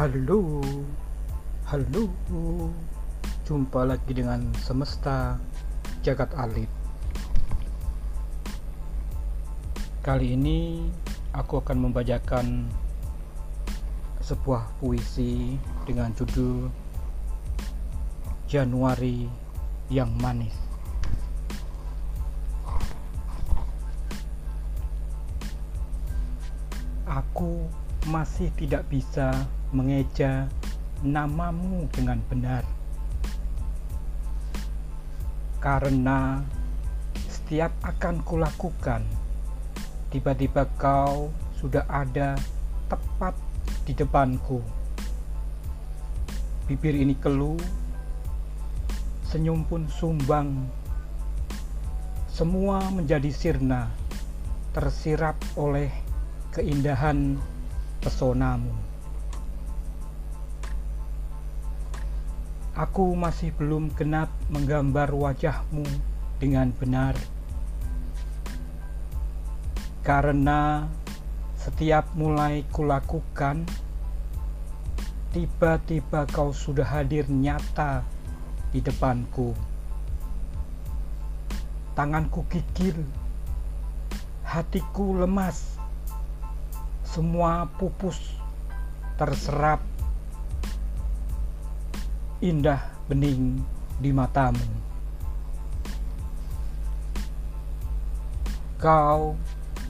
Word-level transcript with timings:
Halo, 0.00 0.64
halo, 1.68 2.08
jumpa 3.44 3.84
lagi 3.84 4.16
dengan 4.16 4.48
semesta 4.56 5.36
jagat 6.00 6.32
alit. 6.40 6.72
Kali 10.00 10.40
ini 10.40 10.88
aku 11.36 11.60
akan 11.60 11.84
membacakan 11.84 12.64
sebuah 14.24 14.72
puisi 14.80 15.60
dengan 15.84 16.16
judul 16.16 16.72
Januari 18.48 19.28
yang 19.92 20.08
Manis. 20.16 20.56
Aku 27.04 27.68
masih 28.08 28.48
tidak 28.56 28.88
bisa 28.88 29.59
mengeja 29.70 30.50
namamu 31.06 31.86
dengan 31.94 32.18
benar. 32.26 32.66
Karena 35.62 36.42
setiap 37.30 37.70
akan 37.86 38.24
kulakukan, 38.26 39.02
tiba-tiba 40.10 40.66
kau 40.74 41.30
sudah 41.54 41.86
ada 41.86 42.34
tepat 42.90 43.36
di 43.86 43.92
depanku. 43.94 44.58
Bibir 46.66 46.96
ini 46.96 47.14
keluh, 47.14 47.60
senyum 49.30 49.62
pun 49.66 49.86
sumbang. 49.86 50.66
Semua 52.26 52.80
menjadi 52.90 53.28
sirna, 53.28 53.92
tersirap 54.72 55.36
oleh 55.60 55.92
keindahan 56.50 57.36
pesonamu. 58.00 58.89
Aku 62.80 63.12
masih 63.12 63.52
belum 63.60 63.92
genap 63.92 64.32
menggambar 64.48 65.12
wajahmu 65.12 65.84
dengan 66.40 66.72
benar. 66.72 67.12
Karena 70.00 70.88
setiap 71.60 72.08
mulai 72.16 72.64
kulakukan, 72.72 73.68
tiba-tiba 75.36 76.24
kau 76.32 76.56
sudah 76.56 76.88
hadir 76.88 77.28
nyata 77.28 78.00
di 78.72 78.80
depanku. 78.80 79.52
Tanganku 81.92 82.48
gigil, 82.48 83.04
hatiku 84.40 85.20
lemas, 85.20 85.76
semua 87.04 87.68
pupus 87.76 88.40
terserap 89.20 89.84
indah 92.40 92.80
bening 93.04 93.60
di 94.00 94.08
matamu. 94.16 94.64
Kau 98.80 99.36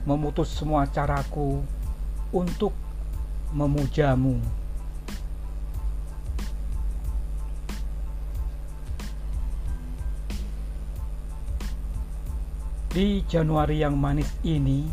memutus 0.02 0.50
semua 0.50 0.82
caraku 0.90 1.62
untuk 2.34 2.74
memujamu. 3.54 4.42
Di 12.90 13.22
Januari 13.30 13.86
yang 13.86 13.94
manis 13.94 14.26
ini, 14.42 14.90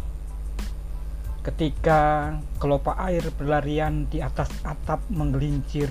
ketika 1.41 2.29
kelopak 2.61 2.93
air 3.01 3.25
berlarian 3.33 4.05
di 4.05 4.21
atas 4.21 4.53
atap 4.61 5.01
menggelincir, 5.09 5.89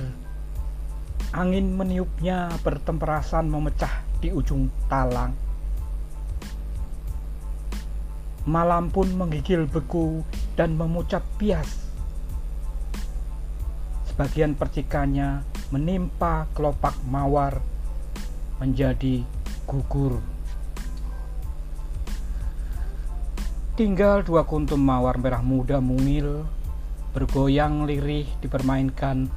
angin 1.35 1.75
meniupnya 1.75 2.53
bertemperasan 2.63 3.51
memecah 3.51 4.05
di 4.23 4.31
ujung 4.31 4.71
talang. 4.87 5.35
Malam 8.47 8.95
pun 8.95 9.11
menggigil 9.11 9.67
beku 9.67 10.23
dan 10.55 10.79
memucat 10.79 11.23
bias. 11.35 11.91
Sebagian 14.07 14.55
percikannya 14.55 15.43
menimpa 15.75 16.47
kelopak 16.55 16.95
mawar 17.11 17.59
menjadi 18.63 19.27
gugur. 19.67 20.23
Tinggal 23.77 24.25
dua 24.25 24.49
kuntum 24.49 24.81
mawar 24.81 25.21
merah 25.21 25.45
muda 25.45 25.83
mungil 25.85 26.49
bergoyang 27.13 27.85
lirih 27.85 28.25
dipermainkan 28.41 29.29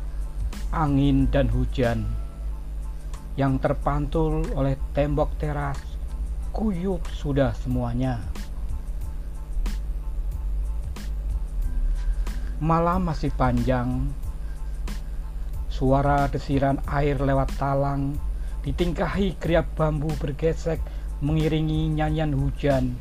angin 0.69 1.25
dan 1.34 1.50
hujan 1.50 2.06
yang 3.40 3.57
terpantul 3.57 4.46
oleh 4.53 4.75
tembok 4.94 5.34
teras 5.40 5.80
kuyup 6.52 7.06
sudah 7.13 7.56
semuanya. 7.56 8.19
Malam 12.59 13.07
masih 13.07 13.31
panjang. 13.31 14.12
Suara 15.72 16.28
desiran 16.28 16.84
air 16.91 17.16
lewat 17.16 17.56
talang 17.56 18.19
ditingkahi 18.68 19.40
kriap 19.40 19.72
bambu 19.80 20.12
bergesek 20.19 20.84
mengiringi 21.24 21.88
nyanyian 21.96 22.36
hujan. 22.36 23.00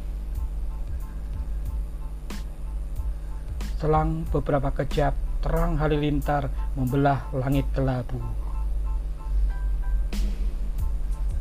Selang 3.82 4.22
beberapa 4.30 4.70
kejap, 4.70 5.18
terang 5.38 5.78
halilintar 5.78 6.50
membelah 6.74 7.30
langit 7.30 7.64
kelabu. 7.70 8.18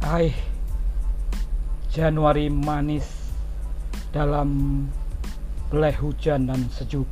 Ai, 0.05 0.31
Januari 1.91 2.47
manis 2.47 3.09
dalam 4.13 4.85
belai 5.67 5.91
hujan 5.97 6.47
dan 6.47 6.61
sejuk. 6.71 7.09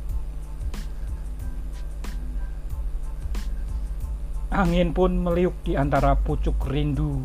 Angin 4.56 4.94
pun 4.96 5.20
meliuk 5.20 5.52
di 5.66 5.76
antara 5.76 6.16
pucuk 6.16 6.56
rindu. 6.70 7.20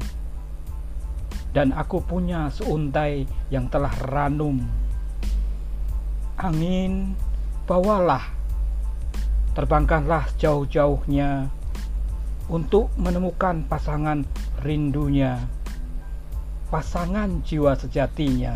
Dan 1.55 1.71
aku 1.71 2.03
punya 2.03 2.51
seuntai 2.51 3.23
yang 3.53 3.71
telah 3.71 3.93
ranum. 4.09 4.59
Angin 6.35 7.13
bawalah, 7.69 8.23
terbangkanlah 9.51 10.31
jauh-jauhnya 10.39 11.51
untuk 12.47 12.87
menemukan 12.95 13.67
pasangan 13.67 14.23
rindunya, 14.63 15.39
pasangan 16.71 17.43
jiwa 17.43 17.75
sejatinya. 17.75 18.55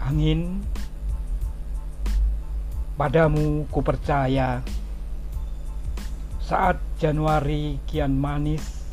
Angin, 0.00 0.64
padamu 2.96 3.68
ku 3.68 3.84
percaya 3.84 4.64
saat 6.40 6.80
Januari 6.96 7.76
kian 7.84 8.16
manis 8.16 8.88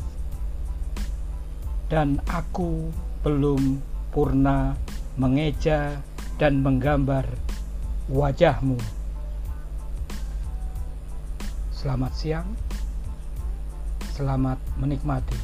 dan 1.88 2.20
aku 2.28 2.92
belum 3.24 3.80
purna 4.12 4.76
mengeja 5.16 5.96
dan 6.36 6.60
menggambar 6.60 7.24
wajahmu. 8.12 8.76
Selamat 11.86 12.14
siang, 12.18 12.50
selamat 14.10 14.58
menikmati. 14.74 15.38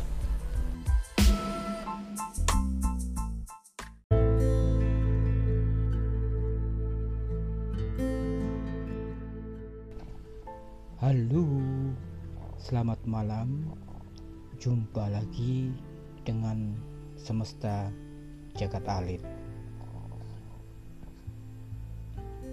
Halo, 10.98 11.46
selamat 12.58 12.98
malam. 13.06 13.70
Jumpa 14.58 15.14
lagi 15.14 15.70
dengan 16.26 16.74
semesta 17.14 17.86
jagat 18.58 18.82
alit. 18.90 19.22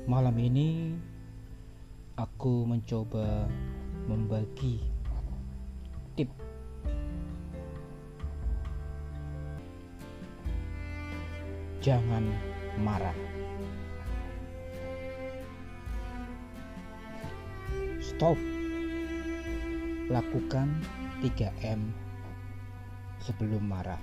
Malam 0.06 0.38
ini 0.38 0.94
aku 2.22 2.70
mencoba 2.70 3.50
membagi 4.10 4.82
tip 6.18 6.34
jangan 11.78 12.26
marah. 12.82 13.14
Stop. 18.02 18.34
Lakukan 20.10 20.82
3M 21.22 21.94
sebelum 23.22 23.62
marah. 23.62 24.02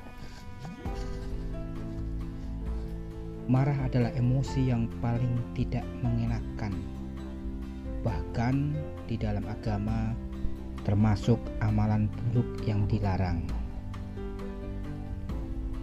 Marah 3.51 3.79
adalah 3.83 4.15
emosi 4.15 4.71
yang 4.71 4.87
paling 5.03 5.35
tidak 5.59 5.83
mengenakan. 5.99 6.96
Bahkan 8.05 8.77
di 9.07 9.17
dalam 9.17 9.45
agama 9.49 10.13
termasuk 10.87 11.41
amalan 11.63 12.07
buruk 12.33 12.63
yang 12.67 12.87
dilarang. 12.87 13.43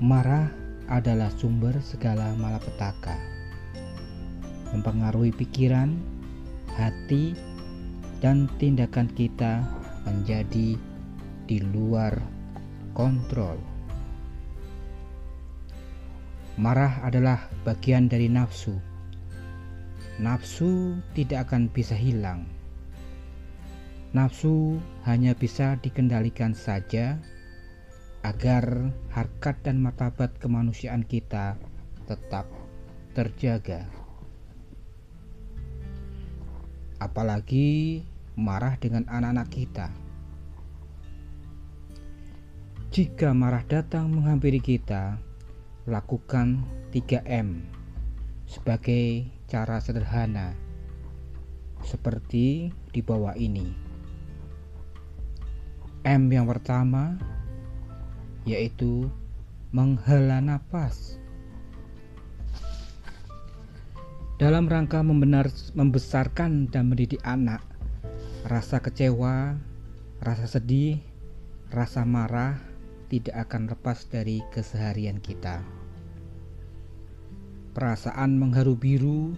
Marah 0.03 0.51
adalah 0.91 1.31
sumber 1.35 1.79
segala 1.79 2.35
malapetaka. 2.35 3.15
Mempengaruhi 4.75 5.31
pikiran, 5.31 5.95
hati, 6.75 7.37
dan 8.23 8.47
tindakan 8.59 9.07
kita 9.11 9.63
menjadi 10.07 10.75
di 11.47 11.57
luar 11.71 12.15
kontrol. 12.95 13.59
Marah 16.55 17.01
adalah 17.01 17.49
bagian 17.65 18.07
dari 18.07 18.29
nafsu. 18.29 18.92
Nafsu 20.21 21.01
tidak 21.17 21.49
akan 21.49 21.73
bisa 21.73 21.97
hilang. 21.97 22.45
Nafsu 24.13 24.77
hanya 25.09 25.33
bisa 25.33 25.73
dikendalikan 25.81 26.53
saja 26.53 27.17
agar 28.21 28.93
harkat 29.09 29.57
dan 29.65 29.81
martabat 29.81 30.29
kemanusiaan 30.37 31.01
kita 31.01 31.57
tetap 32.05 32.45
terjaga. 33.17 33.89
Apalagi 37.01 38.05
marah 38.37 38.77
dengan 38.77 39.09
anak-anak 39.09 39.49
kita. 39.49 39.87
Jika 42.93 43.33
marah 43.33 43.65
datang 43.65 44.13
menghampiri 44.13 44.61
kita, 44.61 45.17
lakukan 45.89 46.61
3M 46.93 47.65
sebagai 48.45 49.25
cara 49.53 49.77
sederhana 49.77 50.57
seperti 51.85 52.73
di 52.89 53.01
bawah 53.05 53.37
ini. 53.37 53.69
M 56.01 56.25
yang 56.33 56.49
pertama 56.49 57.21
yaitu 58.49 59.13
menghela 59.69 60.41
nafas. 60.41 61.21
Dalam 64.41 64.65
rangka 64.65 65.05
membenar, 65.05 65.53
membesarkan 65.77 66.73
dan 66.73 66.89
mendidik 66.89 67.21
anak, 67.21 67.61
rasa 68.49 68.81
kecewa, 68.81 69.53
rasa 70.17 70.49
sedih, 70.49 70.97
rasa 71.69 72.01
marah 72.01 72.57
tidak 73.13 73.45
akan 73.45 73.69
lepas 73.69 74.09
dari 74.09 74.41
keseharian 74.49 75.21
kita. 75.21 75.61
Perasaan 77.73 78.37
mengharu 78.37 78.77
biru 78.77 79.33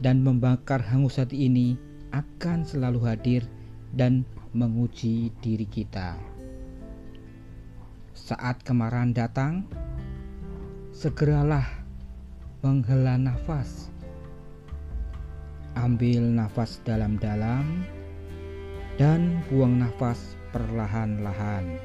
dan 0.00 0.24
membakar 0.24 0.80
hangus 0.80 1.20
hati 1.20 1.44
ini 1.44 1.76
akan 2.08 2.64
selalu 2.64 3.04
hadir 3.04 3.44
dan 3.92 4.24
menguji 4.56 5.28
diri 5.44 5.68
kita. 5.68 6.16
Saat 8.16 8.64
kemarahan 8.64 9.12
datang, 9.12 9.68
segeralah 10.88 11.68
menghela 12.64 13.20
nafas. 13.20 13.92
Ambil 15.76 16.24
nafas 16.32 16.80
dalam-dalam 16.88 17.84
dan 18.96 19.44
buang 19.52 19.76
nafas 19.76 20.32
perlahan-lahan. 20.56 21.76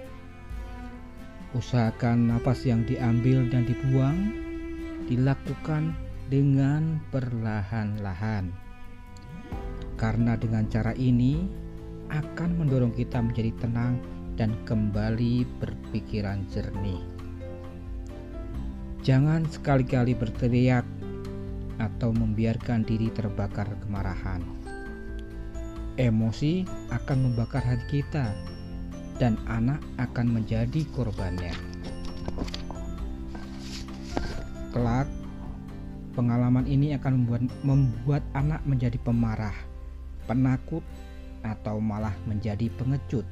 Usahakan 1.52 2.32
nafas 2.32 2.64
yang 2.64 2.88
diambil 2.88 3.44
dan 3.52 3.68
dibuang 3.68 4.51
dilakukan 5.12 5.92
dengan 6.32 7.04
perlahan-lahan. 7.12 8.48
Karena 10.00 10.40
dengan 10.40 10.72
cara 10.72 10.96
ini 10.96 11.44
akan 12.08 12.56
mendorong 12.56 12.96
kita 12.96 13.20
menjadi 13.20 13.52
tenang 13.60 14.00
dan 14.40 14.56
kembali 14.64 15.44
berpikiran 15.60 16.48
jernih. 16.48 17.04
Jangan 19.04 19.44
sekali-kali 19.52 20.16
berteriak 20.16 20.88
atau 21.76 22.16
membiarkan 22.16 22.88
diri 22.88 23.12
terbakar 23.12 23.68
kemarahan. 23.84 24.40
Emosi 26.00 26.64
akan 26.88 27.18
membakar 27.28 27.60
hati 27.68 28.00
kita, 28.00 28.32
dan 29.20 29.36
anak 29.52 29.84
akan 30.00 30.40
menjadi 30.40 30.88
korbannya. 30.96 31.54
Kelak, 34.72 35.08
pengalaman 36.16 36.64
ini 36.64 36.96
akan 36.96 37.24
membuat, 37.24 37.44
membuat 37.64 38.24
anak 38.32 38.64
menjadi 38.64 38.96
pemarah, 39.04 39.56
penakut, 40.26 40.84
atau 41.44 41.84
malah 41.84 42.16
menjadi 42.24 42.72
pengecut, 42.80 43.28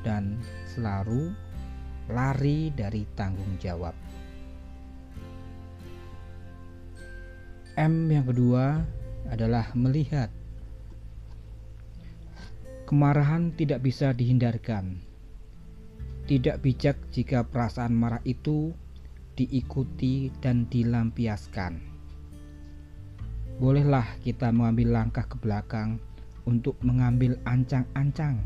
dan 0.00 0.40
selalu 0.72 1.36
lari 2.08 2.72
dari 2.72 3.04
tanggung 3.12 3.60
jawab. 3.60 3.92
M 7.74 8.08
yang 8.08 8.24
kedua 8.24 8.80
adalah 9.28 9.68
melihat 9.74 10.30
Kemarahan 12.84 13.56
tidak 13.56 13.80
bisa 13.80 14.12
dihindarkan. 14.12 15.00
Tidak 16.28 16.60
bijak 16.60 17.00
jika 17.16 17.40
perasaan 17.40 17.96
marah 17.96 18.20
itu 18.28 18.76
diikuti 19.34 20.30
dan 20.42 20.66
dilampiaskan. 20.70 21.78
Bolehlah 23.58 24.06
kita 24.22 24.50
mengambil 24.50 24.98
langkah 24.98 25.26
ke 25.26 25.38
belakang 25.38 26.02
untuk 26.46 26.74
mengambil 26.82 27.38
ancang-ancang. 27.46 28.38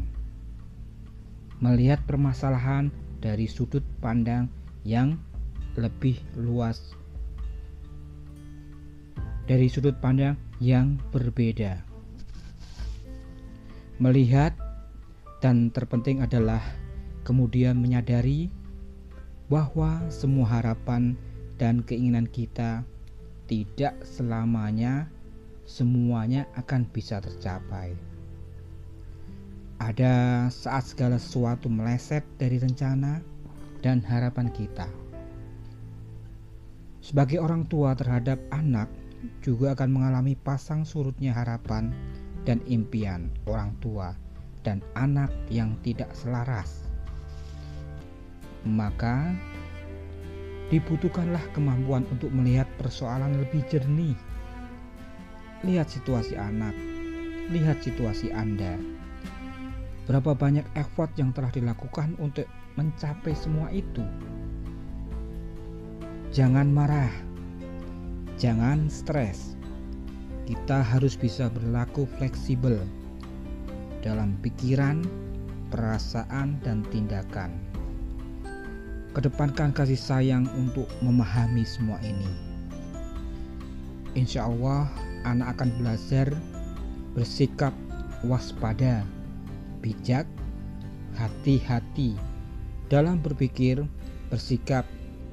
Melihat 1.64 2.05
permasalahan 2.05 2.93
dari 3.20 3.49
sudut 3.49 3.82
pandang 4.05 4.49
yang 4.85 5.17
lebih 5.76 6.20
luas. 6.37 6.93
Dari 9.49 9.67
sudut 9.73 9.96
pandang 9.96 10.37
yang 10.61 11.00
berbeda 11.08 11.88
melihat 13.99 14.55
dan 15.43 15.75
terpenting 15.75 16.23
adalah 16.23 16.62
kemudian 17.26 17.82
menyadari 17.82 18.46
bahwa 19.49 20.05
semua 20.12 20.45
harapan 20.49 21.17
dan 21.57 21.81
keinginan 21.85 22.28
kita 22.28 22.85
tidak 23.49 23.97
selamanya 24.05 25.09
semuanya 25.64 26.49
akan 26.57 26.85
bisa 26.88 27.21
tercapai. 27.21 27.97
Ada 29.81 30.49
saat 30.52 30.93
segala 30.93 31.21
sesuatu 31.21 31.69
meleset 31.69 32.25
dari 32.40 32.61
rencana 32.61 33.21
dan 33.85 34.05
harapan 34.05 34.52
kita. 34.52 34.88
Sebagai 36.99 37.40
orang 37.40 37.64
tua 37.69 37.97
terhadap 37.97 38.37
anak 38.52 38.90
juga 39.40 39.73
akan 39.73 39.88
mengalami 39.93 40.35
pasang 40.35 40.85
surutnya 40.85 41.33
harapan 41.33 41.95
dan 42.45 42.61
impian 42.67 43.33
orang 43.49 43.73
tua 43.78 44.12
dan 44.67 44.83
anak 44.99 45.31
yang 45.49 45.78
tidak 45.81 46.11
selaras. 46.12 46.88
Maka 48.67 49.35
dibutuhkanlah 50.73 51.43
kemampuan 51.55 52.07
untuk 52.11 52.33
melihat 52.35 52.67
persoalan 52.81 53.38
lebih 53.38 53.62
jernih. 53.71 54.17
Lihat 55.67 55.91
situasi 55.91 56.38
anak, 56.38 56.75
lihat 57.50 57.83
situasi 57.83 58.31
Anda. 58.31 58.79
Berapa 60.07 60.33
banyak 60.33 60.65
effort 60.79 61.12
yang 61.21 61.37
telah 61.37 61.53
dilakukan 61.53 62.17
untuk 62.23 62.49
mencapai 62.81 63.35
semua 63.37 63.69
itu? 63.75 64.07
Jangan 66.33 66.71
marah, 66.71 67.12
jangan 68.41 68.87
stres 68.88 69.59
kita 70.49 70.81
harus 70.81 71.12
bisa 71.12 71.53
berlaku 71.53 72.09
fleksibel 72.17 72.81
dalam 74.00 74.33
pikiran, 74.41 75.05
perasaan, 75.69 76.57
dan 76.65 76.81
tindakan. 76.88 77.67
Kedepankan 79.18 79.75
kasih 79.75 79.98
sayang 79.98 80.46
untuk 80.54 80.87
memahami 81.02 81.66
semua 81.66 81.98
ini. 82.06 82.30
Insya 84.14 84.46
Allah, 84.46 84.87
anak 85.26 85.58
akan 85.58 85.75
belajar 85.75 86.30
bersikap 87.18 87.75
waspada, 88.22 89.02
bijak, 89.82 90.22
hati-hati 91.18 92.14
dalam 92.87 93.18
berpikir, 93.18 93.82
bersikap, 94.30 94.87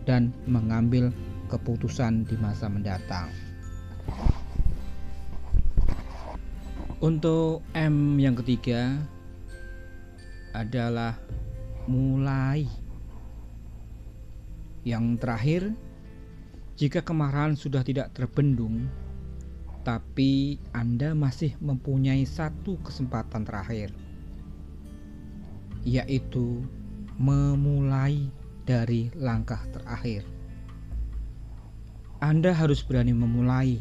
dan 0.09 0.33
mengambil 0.49 1.13
keputusan 1.53 2.25
di 2.25 2.41
masa 2.41 2.65
mendatang. 2.65 3.29
Untuk 7.05 7.61
M 7.77 8.17
yang 8.17 8.33
ketiga 8.33 8.97
adalah 10.57 11.21
mulai. 11.85 12.84
Yang 14.85 15.05
terakhir, 15.17 15.61
jika 16.77 17.01
kemarahan 17.01 17.57
sudah 17.57 17.81
tidak 17.81 18.13
terbendung, 18.13 18.85
Tapi 19.85 20.57
Anda 20.73 21.13
masih 21.13 21.53
mempunyai 21.61 22.25
satu 22.25 22.81
kesempatan 22.81 23.45
terakhir, 23.45 23.93
yaitu 25.85 26.65
memulai 27.21 28.33
dari 28.65 29.13
langkah 29.13 29.61
terakhir. 29.69 30.25
Anda 32.17 32.49
harus 32.49 32.81
berani 32.81 33.13
memulai, 33.13 33.77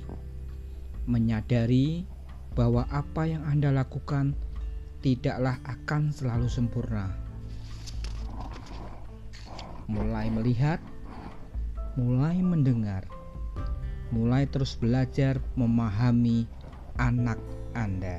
menyadari 1.08 2.04
bahwa 2.52 2.84
apa 2.92 3.24
yang 3.24 3.40
Anda 3.48 3.72
lakukan 3.72 4.36
tidaklah 5.00 5.56
akan 5.64 6.12
selalu 6.12 6.52
sempurna. 6.52 7.08
Mulai 9.88 10.28
melihat, 10.28 10.84
mulai 11.94 12.42
mendengar, 12.42 13.06
mulai 14.10 14.50
terus 14.50 14.74
belajar 14.74 15.38
memahami 15.54 16.46
anak 16.98 17.38
Anda. 17.70 18.18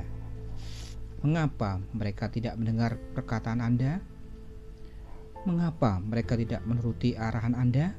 Mengapa 1.20 1.80
mereka 1.92 2.32
tidak 2.32 2.56
mendengar 2.56 2.96
perkataan 3.12 3.60
Anda? 3.60 4.00
Mengapa 5.44 6.00
mereka 6.00 6.40
tidak 6.40 6.64
menuruti 6.64 7.20
arahan 7.20 7.52
Anda? 7.52 7.92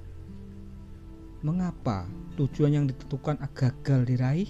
Mengapa 1.46 2.10
tujuan 2.42 2.74
yang 2.74 2.86
ditentukan 2.90 3.38
gagal 3.54 4.02
diraih? 4.10 4.50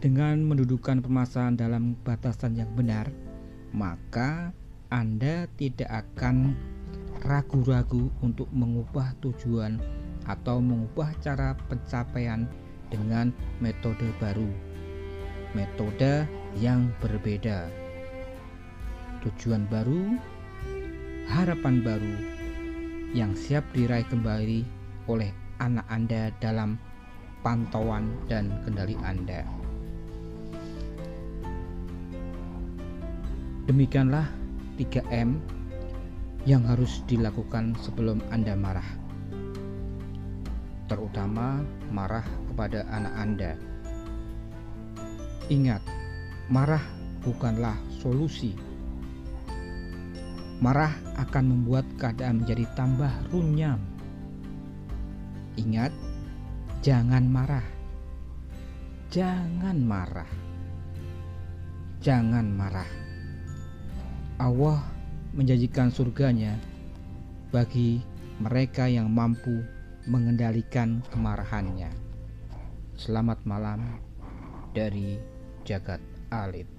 Dengan 0.00 0.40
mendudukan 0.40 1.04
permasalahan 1.04 1.58
dalam 1.58 1.98
batasan 2.00 2.56
yang 2.56 2.70
benar, 2.72 3.12
maka 3.76 4.56
Anda 4.88 5.50
tidak 5.60 5.90
akan 5.90 6.56
ragu-ragu 7.24 8.10
untuk 8.22 8.46
mengubah 8.54 9.14
tujuan 9.24 9.80
atau 10.28 10.60
mengubah 10.60 11.10
cara 11.24 11.56
pencapaian 11.66 12.44
dengan 12.88 13.32
metode 13.60 14.08
baru, 14.20 14.48
metode 15.56 16.28
yang 16.60 16.92
berbeda, 17.00 17.68
tujuan 19.24 19.64
baru, 19.68 20.16
harapan 21.28 21.80
baru 21.84 22.14
yang 23.16 23.32
siap 23.32 23.64
diraih 23.72 24.04
kembali 24.08 24.64
oleh 25.08 25.32
anak 25.60 25.84
Anda 25.88 26.28
dalam 26.40 26.76
pantauan 27.40 28.12
dan 28.28 28.52
kendali 28.64 28.96
Anda. 29.00 29.44
Demikianlah 33.68 34.24
3M 34.80 35.57
yang 36.48 36.64
harus 36.64 37.04
dilakukan 37.04 37.76
sebelum 37.84 38.24
Anda 38.32 38.56
marah. 38.56 38.88
Terutama 40.88 41.60
marah 41.92 42.24
kepada 42.48 42.88
anak 42.88 43.14
Anda. 43.20 43.52
Ingat, 45.52 45.84
marah 46.48 46.80
bukanlah 47.20 47.76
solusi. 48.00 48.56
Marah 50.64 50.96
akan 51.20 51.44
membuat 51.52 51.84
keadaan 52.00 52.40
menjadi 52.40 52.64
tambah 52.72 53.12
runyam. 53.28 53.76
Ingat, 55.60 55.92
jangan 56.80 57.28
marah. 57.28 57.66
Jangan 59.12 59.76
marah. 59.84 60.32
Jangan 62.00 62.46
marah. 62.56 62.88
Allah 64.40 64.97
menjanjikan 65.38 65.94
surganya 65.94 66.58
bagi 67.54 68.02
mereka 68.42 68.90
yang 68.90 69.06
mampu 69.06 69.62
mengendalikan 70.10 70.98
kemarahannya. 71.14 71.94
Selamat 72.98 73.38
malam 73.46 74.02
dari 74.74 75.14
Jagat 75.62 76.02
Alit. 76.34 76.77